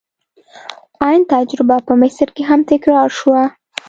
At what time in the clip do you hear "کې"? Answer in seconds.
2.35-2.43